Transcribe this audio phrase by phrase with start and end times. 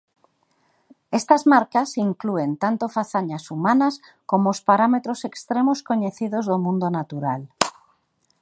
[1.19, 3.93] Estas marcas inclúen tanto fazañas humanas
[4.29, 7.41] como os parámetros extremos coñecidos do mundo natural.